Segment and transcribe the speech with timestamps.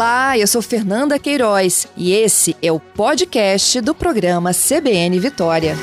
[0.00, 5.74] Olá, eu sou Fernanda Queiroz e esse é o podcast do programa CBN Vitória.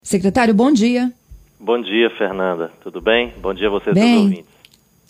[0.00, 1.12] Secretário, bom dia.
[1.58, 2.70] Bom dia, Fernanda.
[2.84, 3.34] Tudo bem?
[3.42, 4.18] Bom dia a vocês, bem.
[4.18, 4.49] ouvintes.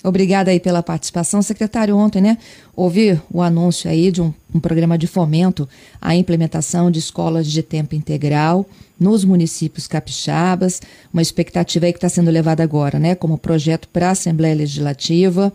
[0.03, 1.43] Obrigada aí pela participação.
[1.43, 2.39] Secretário, ontem, né,
[2.75, 5.69] houve o anúncio aí de um, um, programa de fomento
[6.00, 8.64] à implementação de escolas de tempo integral
[8.99, 10.81] nos municípios capixabas,
[11.13, 15.53] uma expectativa aí que está sendo levada agora, né, como projeto para a Assembleia Legislativa.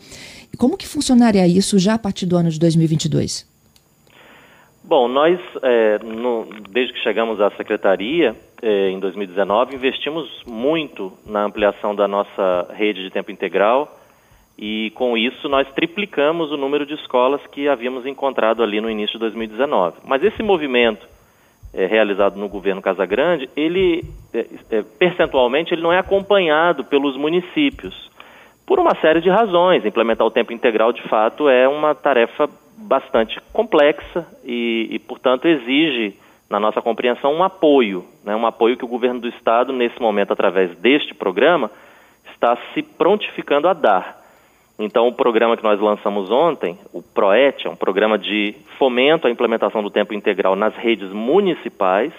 [0.54, 3.56] E como que funcionaria isso já a partir do ano de 2022?
[4.84, 11.44] Bom, nós, é, no, desde que chegamos à Secretaria, é, em 2019, investimos muito na
[11.44, 14.00] ampliação da nossa rede de tempo integral,
[14.58, 19.14] e com isso nós triplicamos o número de escolas que havíamos encontrado ali no início
[19.14, 19.98] de 2019.
[20.06, 21.06] Mas esse movimento
[21.74, 28.10] é, realizado no governo Casagrande, ele é, percentualmente ele não é acompanhado pelos municípios
[28.66, 29.86] por uma série de razões.
[29.86, 36.16] Implementar o tempo integral de fato é uma tarefa bastante complexa e, e portanto exige
[36.50, 40.32] na nossa compreensão um apoio, né, um apoio que o governo do estado nesse momento
[40.32, 41.70] através deste programa
[42.34, 44.25] está se prontificando a dar.
[44.78, 49.32] Então, o programa que nós lançamos ontem, o PROET, é um programa de fomento à
[49.32, 52.12] implementação do tempo integral nas redes municipais,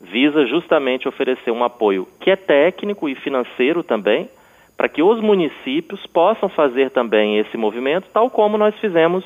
[0.00, 4.28] visa justamente oferecer um apoio que é técnico e financeiro também,
[4.76, 9.24] para que os municípios possam fazer também esse movimento, tal como nós fizemos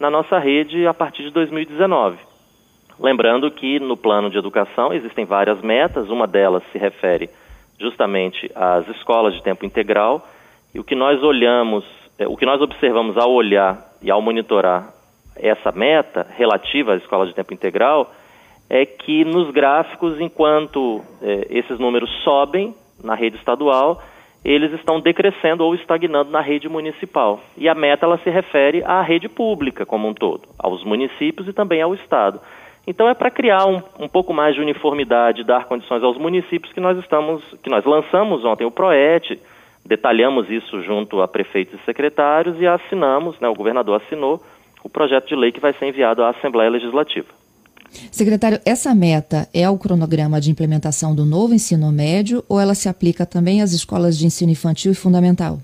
[0.00, 2.16] na nossa rede a partir de 2019.
[2.98, 7.30] Lembrando que no plano de educação existem várias metas, uma delas se refere
[7.78, 10.26] justamente às escolas de tempo integral
[10.74, 11.84] e o que nós olhamos,
[12.18, 14.92] é, o que nós observamos ao olhar e ao monitorar
[15.36, 18.12] essa meta relativa às escolas de tempo integral
[18.68, 24.00] é que nos gráficos, enquanto é, esses números sobem na rede estadual,
[24.44, 27.40] eles estão decrescendo ou estagnando na rede municipal.
[27.56, 31.52] E a meta ela se refere à rede pública como um todo, aos municípios e
[31.52, 32.40] também ao Estado.
[32.86, 36.80] Então é para criar um, um, pouco mais de uniformidade, dar condições aos municípios que
[36.80, 39.38] nós estamos, que nós lançamos ontem o PROET,
[39.84, 44.42] Detalhamos isso junto a prefeitos e secretários e assinamos, né, o governador assinou
[44.84, 47.28] o projeto de lei que vai ser enviado à Assembleia Legislativa.
[48.12, 52.88] Secretário, essa meta é o cronograma de implementação do novo ensino médio ou ela se
[52.88, 55.58] aplica também às escolas de ensino infantil e fundamental?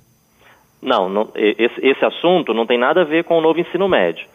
[0.82, 4.26] Não, não esse, esse, assunto não tem nada a ver com o novo ensino médio.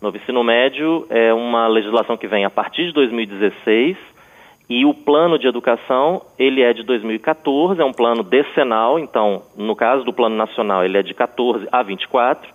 [0.00, 3.96] O novo ensino médio é uma legislação que vem a partir de 2016
[4.68, 9.76] e o plano de educação, ele é de 2014, é um plano decenal, então, no
[9.76, 12.48] caso do plano nacional, ele é de 14 a 24.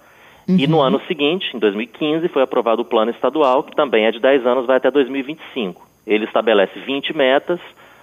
[0.48, 0.58] Uhum.
[0.58, 0.84] E no uhum.
[0.84, 4.66] ano seguinte, em 2015, foi aprovado o plano estadual, que também é de 10 anos,
[4.66, 5.82] vai até 2025.
[6.06, 7.60] Ele estabelece 20 metas,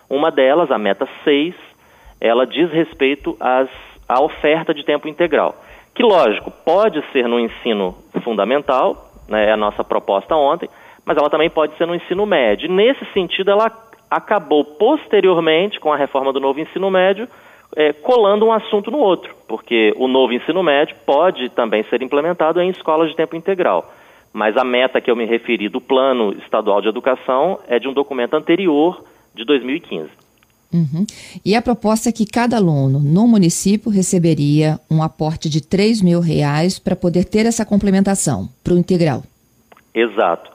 [0.09, 1.55] uma delas, a meta 6,
[2.19, 3.69] ela diz respeito às,
[4.09, 5.55] à oferta de tempo integral.
[5.95, 10.71] Que, lógico, pode ser no ensino fundamental, né, é a nossa proposta ontem,
[11.05, 12.71] mas ela também pode ser no ensino médio.
[12.71, 13.71] Nesse sentido, ela
[14.11, 17.29] acabou posteriormente, com a reforma do novo ensino médio,
[17.77, 22.61] é, colando um assunto no outro, porque o novo ensino médio pode também ser implementado
[22.61, 23.93] em escolas de tempo integral.
[24.33, 27.93] Mas a meta que eu me referi do Plano Estadual de Educação é de um
[27.93, 29.03] documento anterior,
[29.35, 30.11] de 2015.
[30.73, 31.07] Uhum.
[31.45, 36.21] E a proposta é que cada aluno no município receberia um aporte de 3 mil
[36.21, 39.23] reais para poder ter essa complementação para o integral.
[39.95, 40.51] Exato.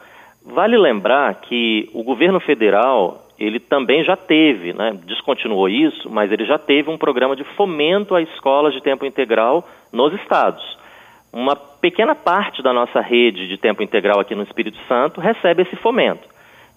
[0.46, 6.46] Vale lembrar que o governo federal ele também já teve, né, descontinuou isso, mas ele
[6.46, 10.64] já teve um programa de fomento a escolas de tempo integral nos estados.
[11.31, 15.76] Uma pequena parte da nossa rede de tempo integral aqui no Espírito Santo recebe esse
[15.76, 16.26] fomento.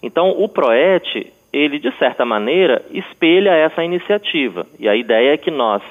[0.03, 4.65] Então, o PROET, ele de certa maneira espelha essa iniciativa.
[4.77, 5.81] E a ideia é que nós,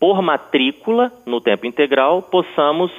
[0.00, 2.90] por matrícula no tempo integral, possamos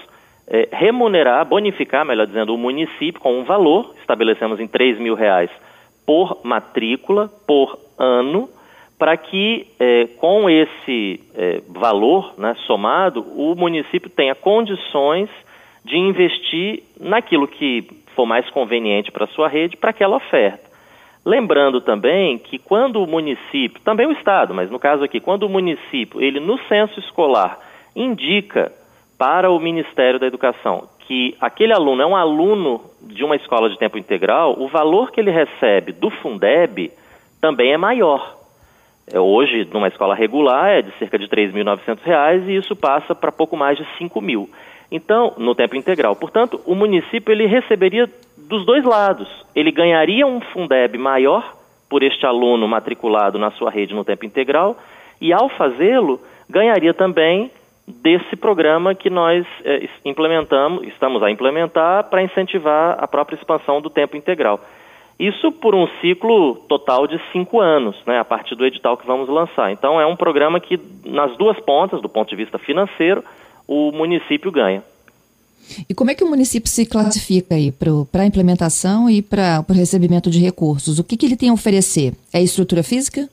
[0.48, 5.50] é, remunerar, bonificar, melhor dizendo, o município com um valor, estabelecemos em 3 mil reais
[6.10, 8.50] por matrícula, por ano,
[8.98, 15.30] para que é, com esse é, valor né, somado, o município tenha condições
[15.86, 20.68] de investir naquilo que for mais conveniente para a sua rede, para aquela oferta.
[21.24, 25.50] Lembrando também que quando o município, também o Estado, mas no caso aqui, quando o
[25.50, 27.60] município, ele no censo escolar,
[27.96, 28.72] indica
[29.16, 33.80] para o Ministério da Educação que aquele aluno é um aluno de uma escola de
[33.80, 36.92] tempo integral, o valor que ele recebe do Fundeb
[37.42, 38.38] também é maior.
[39.12, 43.32] É, hoje, numa escola regular, é de cerca de R$ 3.900 e isso passa para
[43.32, 44.52] pouco mais de R$ mil.
[44.92, 46.16] Então, no tempo integral.
[46.16, 48.08] Portanto, o município ele receberia
[48.38, 49.28] dos dois lados.
[49.56, 51.56] Ele ganharia um Fundeb maior
[51.90, 54.78] por este aluno matriculado na sua rede no tempo integral
[55.20, 57.50] E ao fazê-lo, ganharia também
[58.02, 63.90] desse programa que nós é, implementamos, estamos a implementar para incentivar a própria expansão do
[63.90, 64.60] tempo integral.
[65.20, 69.28] Isso por um ciclo total de cinco anos, né, a partir do edital que vamos
[69.28, 69.70] lançar.
[69.72, 73.22] Então, é um programa que, nas duas pontas, do ponto de vista financeiro,
[73.68, 74.82] o município ganha.
[75.90, 79.74] E como é que o município se classifica aí para a implementação e para o
[79.74, 81.00] recebimento de recursos?
[81.00, 82.14] O que, que ele tem a oferecer?
[82.34, 83.30] É estrutura física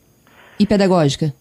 [0.59, 1.33] e pedagógica?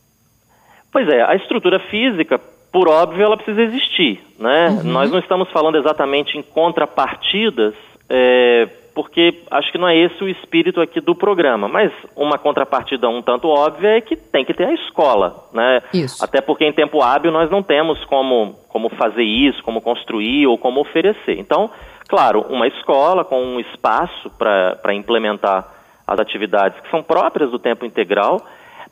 [0.92, 2.40] Pois é, a estrutura física,
[2.76, 4.22] por óbvio, ela precisa existir.
[4.38, 4.68] Né?
[4.68, 4.92] Uhum.
[4.92, 7.74] Nós não estamos falando exatamente em contrapartidas,
[8.10, 11.70] é, porque acho que não é esse o espírito aqui do programa.
[11.70, 15.48] Mas uma contrapartida um tanto óbvia é que tem que ter a escola.
[15.54, 15.82] Né?
[15.94, 16.22] Isso.
[16.22, 20.58] Até porque em tempo hábil nós não temos como, como fazer isso, como construir ou
[20.58, 21.40] como oferecer.
[21.40, 21.72] Então,
[22.10, 25.66] claro, uma escola com um espaço para implementar
[26.06, 28.46] as atividades que são próprias do tempo integral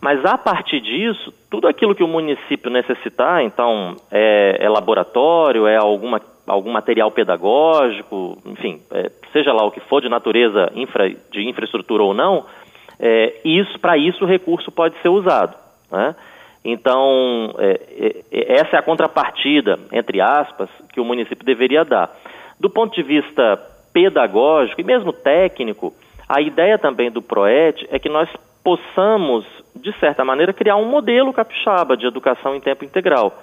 [0.04, 5.78] mas a partir disso, tudo aquilo que o município necessitar, então é, é laboratório, é
[5.78, 11.48] alguma, algum material pedagógico, enfim, é, seja lá o que for de natureza infra, de
[11.48, 12.46] infraestrutura ou não,
[13.00, 15.56] é, isso para isso o recurso pode ser usado.
[15.90, 16.14] Né?
[16.66, 22.14] Então, é, é, é, essa é a contrapartida, entre aspas, que o município deveria dar.
[22.60, 23.56] Do ponto de vista
[23.94, 25.94] pedagógico e mesmo técnico,
[26.28, 28.28] a ideia também do PROET é que nós
[28.64, 29.46] possamos,
[29.76, 33.38] de certa maneira, criar um modelo capixaba de educação em tempo integral.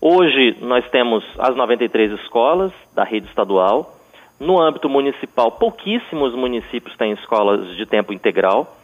[0.00, 3.96] Hoje nós temos as 93 escolas da rede estadual.
[4.38, 8.76] No âmbito municipal, pouquíssimos municípios têm escolas de tempo integral.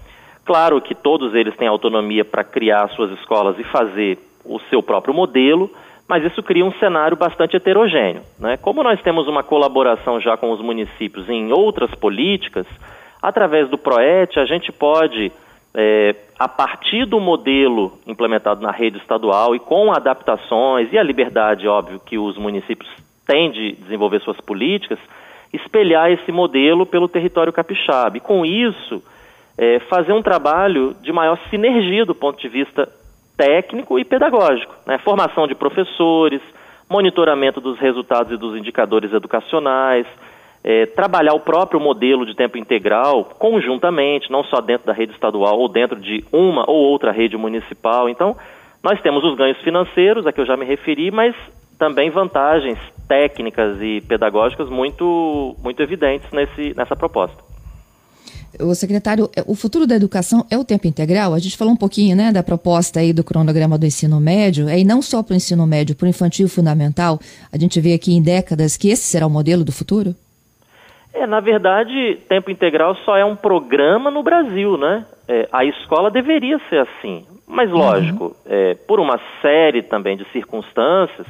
[0.45, 5.15] Claro que todos eles têm autonomia para criar suas escolas e fazer o seu próprio
[5.15, 5.71] modelo,
[6.09, 8.23] mas isso cria um cenário bastante heterogêneo.
[8.39, 8.57] Né?
[8.57, 12.67] Como nós temos uma colaboração já com os municípios em outras políticas,
[13.23, 15.33] através do PROET a gente pode
[15.75, 21.67] é, a partir do modelo implementado na rede estadual e com adaptações e a liberdade,
[21.67, 22.89] óbvio, que os municípios
[23.27, 24.99] têm de desenvolver suas políticas,
[25.53, 28.17] espelhar esse modelo pelo território capixaba.
[28.17, 29.03] E com isso,
[29.59, 32.89] é, fazer um trabalho de maior sinergia do ponto de vista
[33.37, 34.75] técnico e pedagógico.
[34.87, 34.99] Né?
[34.99, 36.41] Formação de professores,
[36.89, 40.07] monitoramento dos resultados e dos indicadores educacionais,
[40.65, 45.59] é, trabalhar o próprio modelo de tempo integral conjuntamente, não só dentro da rede estadual
[45.59, 48.09] ou dentro de uma ou outra rede municipal.
[48.09, 48.35] Então,
[48.83, 51.35] nós temos os ganhos financeiros, a que eu já me referi, mas
[51.79, 57.37] também vantagens técnicas e pedagógicas muito, muito evidentes nesse, nessa proposta.
[58.61, 61.35] O secretário, é, o futuro da educação é o tempo integral?
[61.35, 64.85] A gente falou um pouquinho né, da proposta aí do cronograma do ensino médio, e
[64.85, 67.19] não só para o ensino médio, para o infantil fundamental.
[67.53, 70.15] A gente vê aqui em décadas que esse será o modelo do futuro?
[71.15, 75.07] É, na verdade, tempo integral só é um programa no Brasil, né?
[75.29, 77.25] É, a escola deveria ser assim.
[77.47, 77.79] Mas, uhum.
[77.79, 78.35] lógico, uhum.
[78.47, 81.27] é, por uma série também de circunstâncias,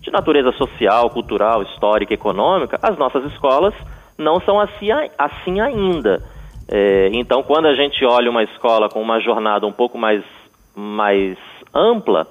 [0.00, 3.74] de natureza social, cultural, histórica, econômica, as nossas escolas
[4.16, 4.88] não são assim,
[5.18, 6.22] assim ainda.
[6.68, 10.24] É, então, quando a gente olha uma escola com uma jornada um pouco mais,
[10.74, 11.36] mais
[11.74, 12.26] ampla,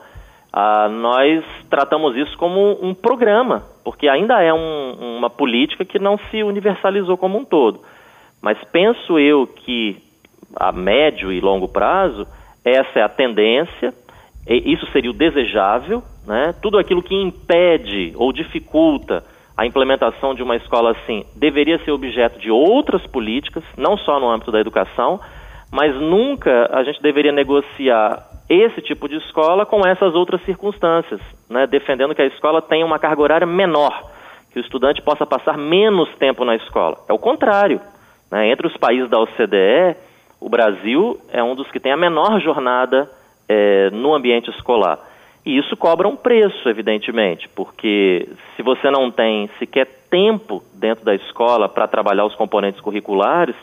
[0.51, 6.18] ah, nós tratamos isso como um programa, porque ainda é um, uma política que não
[6.32, 7.82] se universalizou como um todo.
[8.42, 9.98] Mas penso eu que
[10.56, 12.28] a médio e longo prazo,
[12.64, 13.94] essa é a tendência,
[14.48, 16.54] isso seria o desejável, né?
[16.62, 19.24] tudo aquilo que impede ou dificulta
[19.56, 24.30] a implementação de uma escola assim deveria ser objeto de outras políticas, não só no
[24.30, 25.20] âmbito da educação,
[25.72, 31.66] mas nunca a gente deveria negociar esse tipo de escola com essas outras circunstâncias, né,
[31.66, 34.12] defendendo que a escola tenha uma carga horária menor,
[34.52, 36.98] que o estudante possa passar menos tempo na escola.
[37.10, 37.82] É o contrário.
[38.32, 39.96] Né, entre os países da OCDE,
[40.40, 43.10] o Brasil é um dos que tem a menor jornada
[43.48, 45.00] é, no ambiente escolar.
[45.46, 51.14] E isso cobra um preço, evidentemente, porque se você não tem sequer tempo dentro da
[51.14, 53.56] escola para trabalhar os componentes curriculares,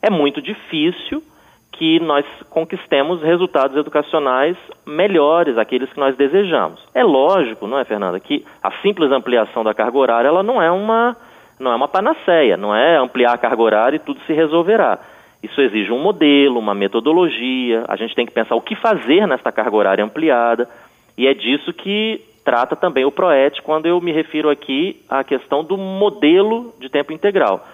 [0.00, 1.22] é muito difícil
[1.78, 6.80] que nós conquistemos resultados educacionais melhores, aqueles que nós desejamos.
[6.94, 10.70] É lógico, não é, Fernanda, que a simples ampliação da carga horária ela não é
[10.70, 11.16] uma
[11.58, 14.98] não é uma panaceia, não é ampliar a carga horária e tudo se resolverá.
[15.42, 19.52] Isso exige um modelo, uma metodologia, a gente tem que pensar o que fazer nesta
[19.52, 20.68] carga horária ampliada,
[21.16, 25.62] e é disso que trata também o PROET quando eu me refiro aqui à questão
[25.62, 27.64] do modelo de tempo integral.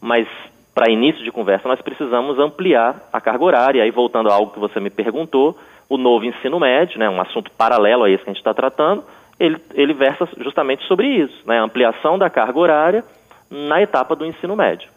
[0.00, 0.26] Mas
[0.74, 3.82] para início de conversa, nós precisamos ampliar a carga horária.
[3.82, 5.56] Aí, voltando a algo que você me perguntou,
[5.88, 9.02] o novo ensino médio, né, um assunto paralelo a esse que a gente está tratando,
[9.38, 13.04] ele, ele versa justamente sobre isso, né, ampliação da carga horária
[13.50, 14.88] na etapa do ensino médio.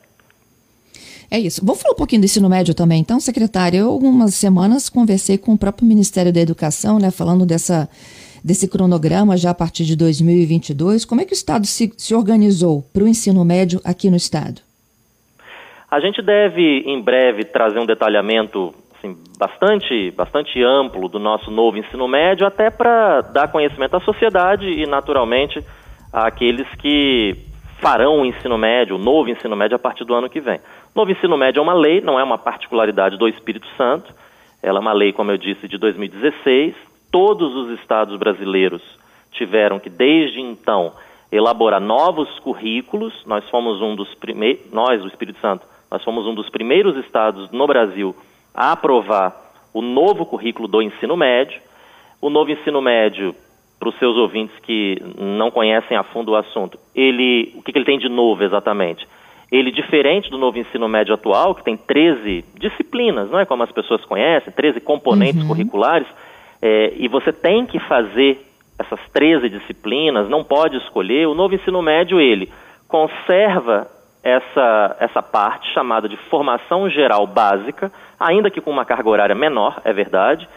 [1.31, 1.65] É isso.
[1.65, 3.01] Vou falar um pouquinho do ensino médio também.
[3.01, 7.89] Então, secretária, eu algumas semanas conversei com o próprio Ministério da Educação, né, falando dessa,
[8.43, 11.05] desse cronograma já a partir de 2022.
[11.05, 14.61] Como é que o Estado se, se organizou para o ensino médio aqui no Estado?
[15.93, 21.77] A gente deve, em breve, trazer um detalhamento assim, bastante, bastante amplo do nosso novo
[21.77, 25.63] ensino médio, até para dar conhecimento à sociedade e, naturalmente,
[26.11, 27.37] àqueles que
[27.79, 30.57] farão o ensino médio, o novo ensino médio, a partir do ano que vem.
[30.95, 34.11] O novo ensino médio é uma lei, não é uma particularidade do Espírito Santo.
[34.63, 36.73] Ela é uma lei, como eu disse, de 2016.
[37.11, 38.81] Todos os estados brasileiros
[39.31, 40.93] tiveram que, desde então,
[41.31, 43.13] elaborar novos currículos.
[43.27, 47.51] Nós fomos um dos primeiros, nós, o Espírito Santo, nós fomos um dos primeiros estados
[47.51, 48.15] no Brasil
[48.51, 49.31] a aprovar
[49.71, 51.61] o novo currículo do ensino médio.
[52.19, 53.35] O novo ensino médio
[53.79, 57.77] para os seus ouvintes que não conhecem a fundo o assunto, ele, o que, que
[57.77, 59.07] ele tem de novo exatamente?
[59.51, 63.71] Ele, diferente do novo ensino médio atual, que tem 13 disciplinas, não é como as
[63.71, 65.47] pessoas conhecem, 13 componentes uhum.
[65.49, 66.07] curriculares,
[66.59, 68.43] é, e você tem que fazer
[68.79, 71.27] essas 13 disciplinas, não pode escolher.
[71.27, 72.51] O novo ensino médio, ele
[72.87, 73.87] conserva
[74.23, 79.81] essa, essa parte chamada de formação geral básica, ainda que com uma carga horária menor,
[79.83, 80.47] é verdade,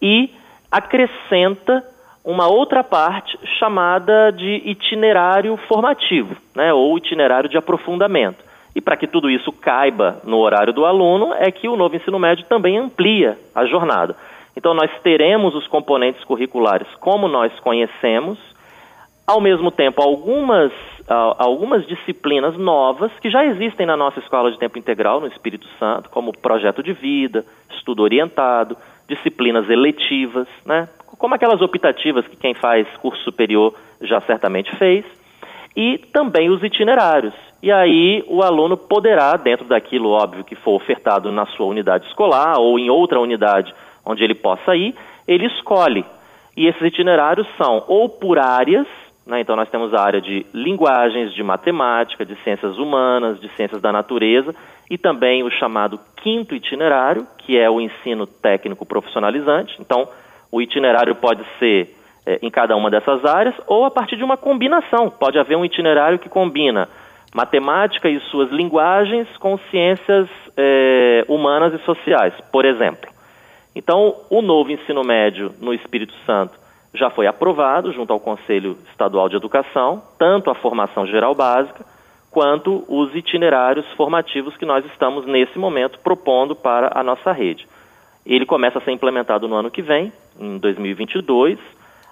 [0.00, 0.30] e
[0.70, 1.84] acrescenta
[2.24, 8.42] uma outra parte chamada de itinerário formativo, né, ou itinerário de aprofundamento.
[8.74, 12.18] E para que tudo isso caiba no horário do aluno, é que o novo ensino
[12.18, 14.14] médio também amplia a jornada.
[14.56, 18.38] Então, nós teremos os componentes curriculares como nós conhecemos,
[19.30, 20.72] ao mesmo tempo, algumas,
[21.38, 26.10] algumas disciplinas novas que já existem na nossa escola de tempo integral no Espírito Santo,
[26.10, 27.44] como projeto de vida,
[27.76, 28.76] estudo orientado,
[29.08, 30.88] disciplinas eletivas, né?
[31.16, 35.04] como aquelas optativas que quem faz curso superior já certamente fez,
[35.76, 37.34] e também os itinerários.
[37.62, 42.58] E aí o aluno poderá, dentro daquilo óbvio que for ofertado na sua unidade escolar
[42.58, 43.72] ou em outra unidade
[44.04, 44.92] onde ele possa ir,
[45.28, 46.04] ele escolhe.
[46.56, 48.86] E esses itinerários são ou por áreas,
[49.30, 53.80] né, então nós temos a área de linguagens, de matemática, de ciências humanas, de ciências
[53.80, 54.52] da natureza,
[54.90, 59.76] e também o chamado quinto itinerário, que é o ensino técnico profissionalizante.
[59.78, 60.08] Então,
[60.50, 61.96] o itinerário pode ser
[62.26, 65.08] é, em cada uma dessas áreas ou a partir de uma combinação.
[65.08, 66.88] Pode haver um itinerário que combina
[67.32, 73.08] matemática e suas linguagens com ciências é, humanas e sociais, por exemplo.
[73.76, 76.58] Então, o novo ensino médio no Espírito Santo
[76.94, 81.84] já foi aprovado junto ao Conselho Estadual de Educação, tanto a formação geral básica
[82.30, 87.66] quanto os itinerários formativos que nós estamos nesse momento propondo para a nossa rede.
[88.24, 91.58] Ele começa a ser implementado no ano que vem, em 2022,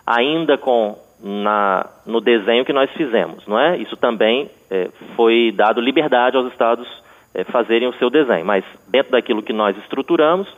[0.07, 3.77] ainda com na, no desenho que nós fizemos, não é?
[3.77, 6.87] Isso também é, foi dado liberdade aos estados
[7.35, 10.49] é, fazerem o seu desenho, mas dentro daquilo que nós estruturamos,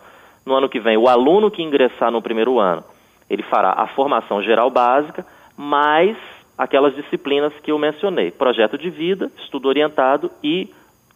[0.44, 2.84] no ano que vem, o aluno que ingressar no primeiro ano,
[3.30, 5.24] ele fará a formação geral básica,
[5.56, 6.16] mais
[6.58, 10.68] aquelas disciplinas que eu mencionei, projeto de vida, estudo orientado e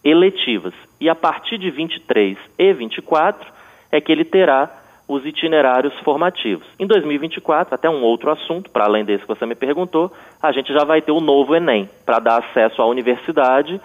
[0.04, 0.72] eletivas.
[1.00, 3.52] E a partir de 23 e 24
[3.90, 4.70] é que ele terá
[5.06, 6.66] os itinerários formativos.
[6.78, 10.10] Em 2024, até um outro assunto, para além desse que você me perguntou,
[10.42, 13.78] a gente já vai ter o novo Enem, para dar acesso à universidade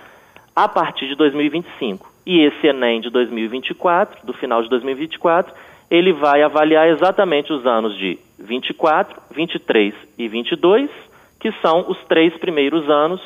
[0.55, 2.09] a partir de 2025.
[2.25, 5.53] E esse Enem de 2024, do final de 2024,
[5.89, 10.89] ele vai avaliar exatamente os anos de 24, 23 e 22,
[11.39, 13.22] que são os três primeiros anos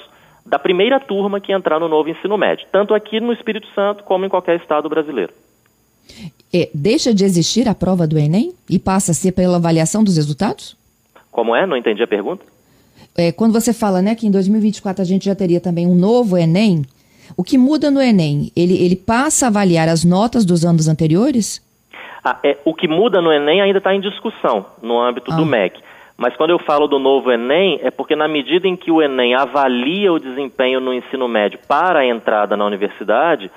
[0.45, 4.25] da primeira turma que entrar no novo ensino médio, tanto aqui no Espírito Santo como
[4.25, 5.33] em qualquer estado brasileiro.
[6.53, 10.17] É, deixa de existir a prova do Enem e passa a ser pela avaliação dos
[10.17, 10.75] resultados?
[11.31, 11.65] Como é?
[11.65, 12.45] Não entendi a pergunta.
[13.15, 16.37] É, quando você fala né, que em 2024 a gente já teria também um novo
[16.37, 16.83] Enem,
[17.37, 18.51] o que muda no Enem?
[18.55, 21.61] Ele, ele passa a avaliar as notas dos anos anteriores?
[22.23, 25.35] Ah, é, o que muda no Enem ainda está em discussão no âmbito ah.
[25.35, 25.81] do MEC.
[26.17, 29.33] Mas quando eu falo do novo Enem, é porque na medida em que o Enem
[29.33, 33.51] avalia o desempenho no ensino médio para a entrada na universidade,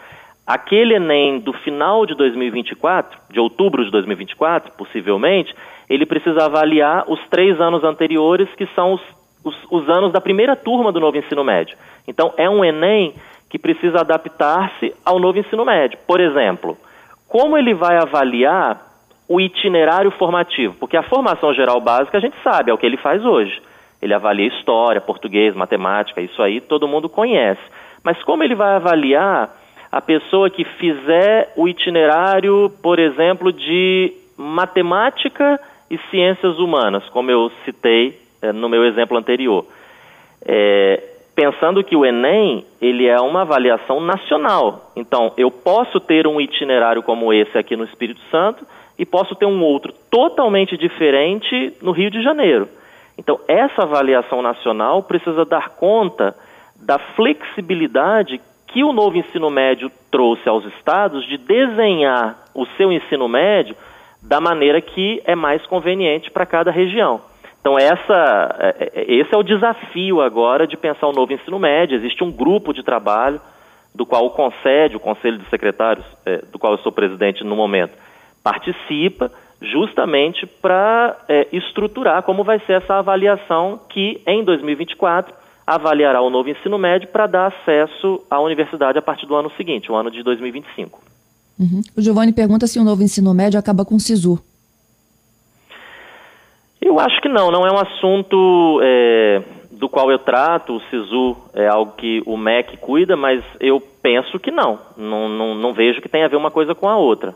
[0.46, 5.54] aquele Enem do final de 2024, de outubro de 2024, possivelmente,
[5.88, 9.02] ele precisa avaliar os três anos anteriores, que são os,
[9.44, 11.76] os, os anos da primeira turma do novo ensino médio.
[12.08, 13.14] Então, é um Enem
[13.50, 15.98] que precisa adaptar-se ao novo ensino médio.
[16.06, 16.76] Por exemplo,
[17.28, 18.80] como ele vai avaliar
[19.28, 20.74] o itinerário formativo?
[20.78, 23.60] Porque a formação geral básica a gente sabe, é o que ele faz hoje.
[24.00, 27.60] Ele avalia história, português, matemática, isso aí todo mundo conhece.
[28.04, 29.50] Mas como ele vai avaliar
[29.90, 35.58] a pessoa que fizer o itinerário, por exemplo, de matemática
[35.90, 39.64] e ciências humanas, como eu citei é, no meu exemplo anterior.
[40.44, 41.02] É,
[41.36, 44.90] pensando que o Enem ele é uma avaliação nacional.
[44.96, 48.66] Então, eu posso ter um itinerário como esse aqui no Espírito Santo
[48.98, 52.66] e posso ter um outro totalmente diferente no Rio de Janeiro.
[53.18, 56.34] Então, essa avaliação nacional precisa dar conta
[56.74, 63.28] da flexibilidade que o novo ensino médio trouxe aos estados de desenhar o seu ensino
[63.28, 63.76] médio
[64.22, 67.20] da maneira que é mais conveniente para cada região.
[67.66, 71.96] Então, essa, é, é, esse é o desafio agora de pensar o novo ensino médio.
[71.96, 73.40] Existe um grupo de trabalho
[73.92, 77.56] do qual o CONSED, o Conselho de Secretários, é, do qual eu sou presidente no
[77.56, 77.90] momento,
[78.40, 85.34] participa justamente para é, estruturar como vai ser essa avaliação que, em 2024,
[85.66, 89.90] avaliará o novo ensino médio para dar acesso à universidade a partir do ano seguinte,
[89.90, 91.00] o ano de 2025.
[91.58, 91.82] Uhum.
[91.96, 94.40] O Giovanni pergunta se o novo ensino médio acaba com o SISU.
[96.86, 101.36] Eu acho que não, não é um assunto é, do qual eu trato, o SISU
[101.52, 104.78] é algo que o MEC cuida, mas eu penso que não.
[104.96, 107.34] Não, não, não vejo que tenha a ver uma coisa com a outra.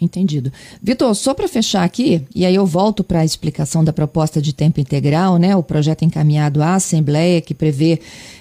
[0.00, 0.50] Entendido.
[0.82, 4.54] Vitor, só para fechar aqui, e aí eu volto para a explicação da proposta de
[4.54, 5.54] tempo integral, né?
[5.54, 8.00] O projeto encaminhado à Assembleia, que prevê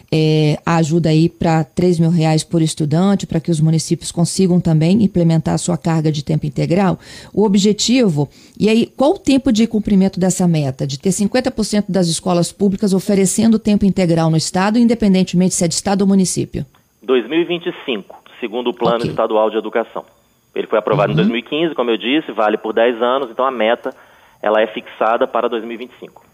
[0.10, 4.62] é, a ajuda aí para 3 mil reais por estudante, para que os municípios consigam
[4.62, 6.98] também implementar a sua carga de tempo integral.
[7.34, 10.88] O objetivo, e aí, qual o tempo de cumprimento dessa meta?
[10.88, 15.74] De ter 50% das escolas públicas oferecendo tempo integral no Estado, independentemente se é de
[15.74, 16.66] Estado ou município?
[17.04, 19.10] 2025, segundo o Plano okay.
[19.10, 20.06] Estadual de Educação.
[20.54, 21.14] Ele foi aprovado uhum.
[21.14, 23.94] em 2015, como eu disse, vale por 10 anos, então a meta
[24.42, 26.26] ela é fixada para 2025.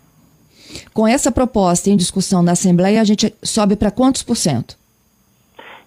[0.94, 4.76] Com essa proposta em discussão na Assembleia, a gente sobe para quantos por cento?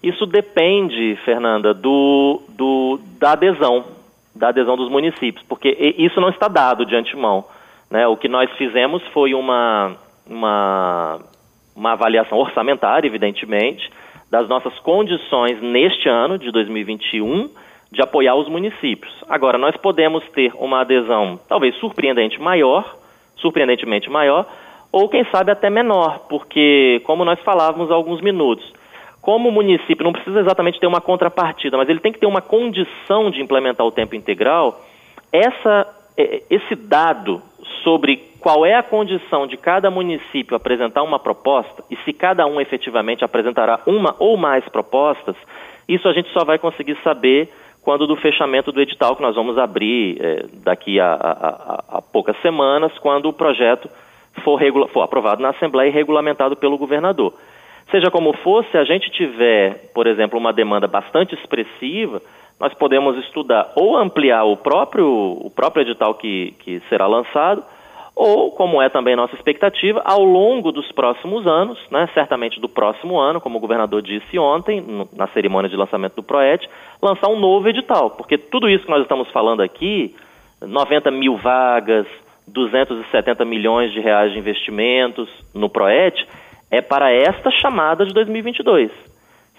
[0.01, 3.85] Isso depende, Fernanda, do, do, da adesão,
[4.33, 7.43] da adesão dos municípios, porque isso não está dado de antemão.
[7.89, 8.07] Né?
[8.07, 11.19] O que nós fizemos foi uma, uma,
[11.75, 13.91] uma avaliação orçamentária, evidentemente,
[14.31, 17.49] das nossas condições neste ano de 2021
[17.91, 19.11] de apoiar os municípios.
[19.27, 22.97] Agora, nós podemos ter uma adesão talvez surpreendente maior,
[23.37, 24.45] surpreendentemente maior,
[24.91, 28.65] ou quem sabe até menor, porque, como nós falávamos há alguns minutos,
[29.21, 32.41] como o município não precisa exatamente ter uma contrapartida, mas ele tem que ter uma
[32.41, 34.81] condição de implementar o tempo integral,
[35.31, 37.41] essa, é, esse dado
[37.83, 42.59] sobre qual é a condição de cada município apresentar uma proposta e se cada um
[42.59, 45.35] efetivamente apresentará uma ou mais propostas,
[45.87, 47.49] isso a gente só vai conseguir saber
[47.81, 52.35] quando do fechamento do edital que nós vamos abrir é, daqui a, a, a, poucas
[52.41, 53.89] semanas, quando o projeto
[54.43, 57.33] for, for aprovado na Assembleia e regulamentado pelo governador.
[57.91, 62.21] Seja como for, se a gente tiver, por exemplo, uma demanda bastante expressiva,
[62.59, 67.63] nós podemos estudar ou ampliar o próprio, o próprio edital que, que será lançado,
[68.19, 73.17] ou, como é também nossa expectativa, ao longo dos próximos anos, né, certamente do próximo
[73.17, 74.83] ano, como o governador disse ontem,
[75.15, 76.69] na cerimônia de lançamento do PROET,
[77.01, 80.13] lançar um novo edital, porque tudo isso que nós estamos falando aqui,
[80.61, 82.05] 90 mil vagas,
[82.45, 86.27] 270 milhões de reais de investimentos no PROET,
[86.69, 88.91] é para esta chamada de 2022.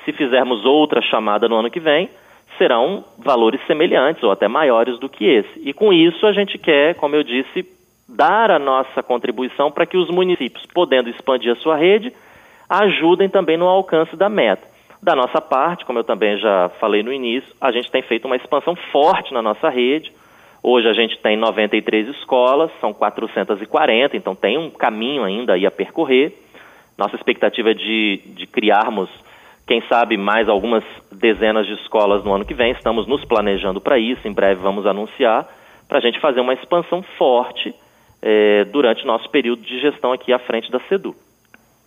[0.04, 2.10] Se fizermos outra chamada no ano que vem,
[2.58, 5.66] serão valores semelhantes ou até maiores do que esse.
[5.66, 7.79] E com isso a gente quer, como eu disse,
[8.10, 12.12] dar a nossa contribuição para que os municípios, podendo expandir a sua rede,
[12.68, 14.68] ajudem também no alcance da meta.
[15.02, 18.36] Da nossa parte, como eu também já falei no início, a gente tem feito uma
[18.36, 20.12] expansão forte na nossa rede.
[20.62, 26.34] Hoje a gente tem 93 escolas, são 440, então tem um caminho ainda a percorrer.
[26.98, 29.08] Nossa expectativa é de, de criarmos,
[29.66, 32.72] quem sabe, mais algumas dezenas de escolas no ano que vem.
[32.72, 35.48] Estamos nos planejando para isso, em breve vamos anunciar,
[35.88, 37.74] para a gente fazer uma expansão forte
[38.22, 41.14] é, durante nosso período de gestão aqui à frente da SEDU.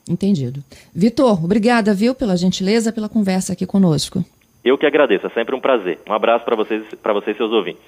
[0.09, 0.61] Entendido.
[0.93, 4.23] Vitor, obrigada, viu, pela gentileza, pela conversa aqui conosco.
[4.63, 5.99] Eu que agradeço, é sempre um prazer.
[6.07, 7.83] Um abraço para vocês, para vocês e seus ouvintes.